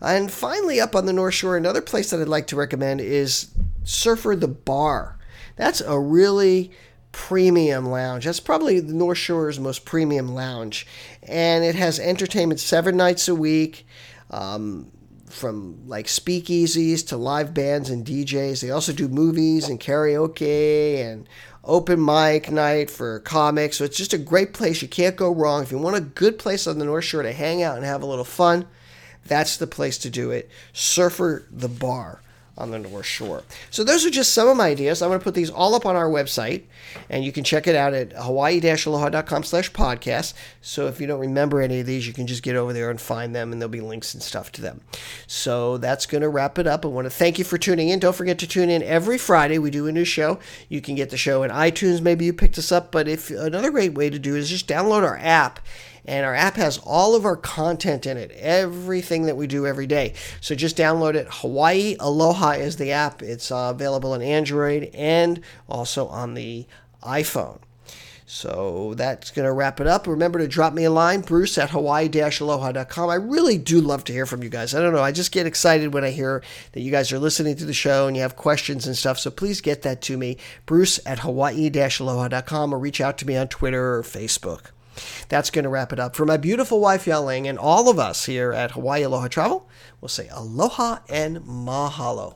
And 0.00 0.30
finally, 0.30 0.80
up 0.80 0.94
on 0.94 1.06
the 1.06 1.12
North 1.12 1.34
Shore, 1.34 1.56
another 1.56 1.80
place 1.80 2.10
that 2.10 2.20
I'd 2.20 2.28
like 2.28 2.46
to 2.48 2.56
recommend 2.56 3.00
is 3.00 3.50
Surfer 3.84 4.36
the 4.36 4.48
Bar. 4.48 5.18
That's 5.56 5.80
a 5.80 5.98
really 5.98 6.70
premium 7.16 7.86
lounge. 7.86 8.26
That's 8.26 8.40
probably 8.40 8.78
the 8.78 8.92
North 8.92 9.16
Shore's 9.16 9.58
most 9.58 9.86
premium 9.86 10.28
lounge. 10.28 10.86
And 11.22 11.64
it 11.64 11.74
has 11.74 11.98
entertainment 11.98 12.60
seven 12.60 12.94
nights 12.94 13.26
a 13.26 13.34
week. 13.34 13.86
Um, 14.30 14.92
from 15.26 15.82
like 15.88 16.06
speakeasies 16.06 17.06
to 17.08 17.16
live 17.16 17.52
bands 17.52 17.90
and 17.90 18.06
DJs. 18.06 18.62
They 18.62 18.70
also 18.70 18.92
do 18.92 19.08
movies 19.08 19.68
and 19.68 19.80
karaoke 19.80 20.98
and 21.00 21.28
open 21.64 22.02
mic 22.02 22.50
night 22.50 22.90
for 22.90 23.18
comics. 23.20 23.78
So 23.78 23.84
it's 23.84 23.96
just 23.96 24.12
a 24.12 24.18
great 24.18 24.54
place. 24.54 24.80
You 24.80 24.88
can't 24.88 25.16
go 25.16 25.34
wrong. 25.34 25.62
If 25.62 25.72
you 25.72 25.78
want 25.78 25.96
a 25.96 26.00
good 26.00 26.38
place 26.38 26.66
on 26.66 26.78
the 26.78 26.84
North 26.84 27.04
Shore 27.04 27.22
to 27.22 27.32
hang 27.32 27.62
out 27.62 27.76
and 27.76 27.84
have 27.84 28.02
a 28.02 28.06
little 28.06 28.24
fun, 28.24 28.66
that's 29.26 29.56
the 29.56 29.66
place 29.66 29.98
to 29.98 30.10
do 30.10 30.30
it. 30.30 30.48
Surfer 30.72 31.46
the 31.50 31.68
Bar 31.68 32.22
on 32.58 32.70
the 32.70 32.78
North 32.78 33.06
Shore. 33.06 33.42
So 33.70 33.84
those 33.84 34.06
are 34.06 34.10
just 34.10 34.32
some 34.32 34.48
of 34.48 34.56
my 34.56 34.68
ideas. 34.68 35.02
I'm 35.02 35.10
going 35.10 35.20
to 35.20 35.24
put 35.24 35.34
these 35.34 35.50
all 35.50 35.74
up 35.74 35.84
on 35.84 35.96
our 35.96 36.08
website, 36.08 36.62
and 37.10 37.24
you 37.24 37.32
can 37.32 37.44
check 37.44 37.66
it 37.66 37.76
out 37.76 37.92
at 37.94 38.12
hawaii-aloha.com 38.12 39.42
slash 39.42 39.70
podcast. 39.72 40.34
So 40.62 40.86
if 40.86 41.00
you 41.00 41.06
don't 41.06 41.20
remember 41.20 41.60
any 41.60 41.80
of 41.80 41.86
these, 41.86 42.06
you 42.06 42.12
can 42.12 42.26
just 42.26 42.42
get 42.42 42.56
over 42.56 42.72
there 42.72 42.90
and 42.90 43.00
find 43.00 43.34
them, 43.34 43.52
and 43.52 43.60
there'll 43.60 43.70
be 43.70 43.80
links 43.80 44.14
and 44.14 44.22
stuff 44.22 44.52
to 44.52 44.62
them. 44.62 44.80
So 45.26 45.76
that's 45.78 46.06
going 46.06 46.22
to 46.22 46.28
wrap 46.28 46.58
it 46.58 46.66
up. 46.66 46.84
I 46.84 46.88
want 46.88 47.06
to 47.06 47.10
thank 47.10 47.38
you 47.38 47.44
for 47.44 47.58
tuning 47.58 47.88
in. 47.88 47.98
Don't 47.98 48.16
forget 48.16 48.38
to 48.38 48.46
tune 48.46 48.70
in 48.70 48.82
every 48.82 49.18
Friday. 49.18 49.58
We 49.58 49.70
do 49.70 49.86
a 49.86 49.92
new 49.92 50.04
show. 50.04 50.38
You 50.68 50.80
can 50.80 50.94
get 50.94 51.10
the 51.10 51.16
show 51.16 51.42
in 51.42 51.50
iTunes. 51.50 52.00
Maybe 52.00 52.24
you 52.24 52.32
picked 52.32 52.58
us 52.58 52.72
up, 52.72 52.90
but 52.90 53.08
if 53.08 53.30
another 53.30 53.70
great 53.70 53.94
way 53.94 54.10
to 54.10 54.18
do 54.18 54.34
it 54.34 54.38
is 54.38 54.48
just 54.48 54.68
download 54.68 55.02
our 55.02 55.18
app 55.18 55.60
and 56.06 56.24
our 56.24 56.34
app 56.34 56.56
has 56.56 56.78
all 56.78 57.14
of 57.14 57.24
our 57.24 57.36
content 57.36 58.06
in 58.06 58.16
it, 58.16 58.30
everything 58.32 59.26
that 59.26 59.36
we 59.36 59.46
do 59.46 59.66
every 59.66 59.86
day. 59.86 60.14
So 60.40 60.54
just 60.54 60.76
download 60.76 61.14
it. 61.14 61.26
Hawaii 61.30 61.96
Aloha 62.00 62.52
is 62.52 62.76
the 62.76 62.92
app. 62.92 63.22
It's 63.22 63.50
uh, 63.50 63.72
available 63.74 64.12
on 64.12 64.22
Android 64.22 64.90
and 64.94 65.40
also 65.68 66.06
on 66.06 66.34
the 66.34 66.66
iPhone. 67.02 67.60
So 68.28 68.94
that's 68.96 69.30
going 69.30 69.46
to 69.46 69.52
wrap 69.52 69.80
it 69.80 69.86
up. 69.86 70.08
Remember 70.08 70.40
to 70.40 70.48
drop 70.48 70.74
me 70.74 70.82
a 70.82 70.90
line, 70.90 71.20
bruce 71.20 71.56
at 71.58 71.70
hawaii-aloha.com. 71.70 73.08
I 73.08 73.14
really 73.14 73.56
do 73.56 73.80
love 73.80 74.02
to 74.04 74.12
hear 74.12 74.26
from 74.26 74.42
you 74.42 74.48
guys. 74.48 74.74
I 74.74 74.80
don't 74.80 74.92
know. 74.92 75.02
I 75.02 75.12
just 75.12 75.30
get 75.30 75.46
excited 75.46 75.94
when 75.94 76.02
I 76.02 76.10
hear 76.10 76.42
that 76.72 76.80
you 76.80 76.90
guys 76.90 77.12
are 77.12 77.20
listening 77.20 77.54
to 77.56 77.64
the 77.64 77.72
show 77.72 78.08
and 78.08 78.16
you 78.16 78.22
have 78.22 78.34
questions 78.34 78.84
and 78.84 78.96
stuff. 78.96 79.20
So 79.20 79.30
please 79.30 79.60
get 79.60 79.82
that 79.82 80.02
to 80.02 80.18
me, 80.18 80.38
bruce 80.66 80.98
at 81.06 81.20
hawaii-aloha.com 81.20 82.74
or 82.74 82.78
reach 82.80 83.00
out 83.00 83.16
to 83.18 83.26
me 83.26 83.36
on 83.36 83.46
Twitter 83.46 83.94
or 83.94 84.02
Facebook. 84.02 84.72
That's 85.28 85.50
going 85.50 85.62
to 85.62 85.68
wrap 85.68 85.92
it 85.92 86.00
up. 86.00 86.16
For 86.16 86.26
my 86.26 86.36
beautiful 86.36 86.80
wife, 86.80 87.04
Yaling, 87.04 87.48
and 87.48 87.58
all 87.58 87.88
of 87.88 87.98
us 87.98 88.26
here 88.26 88.52
at 88.52 88.72
Hawaii 88.72 89.02
Aloha 89.02 89.28
Travel, 89.28 89.68
we'll 90.00 90.08
say 90.08 90.28
aloha 90.28 90.98
and 91.08 91.38
mahalo. 91.38 92.34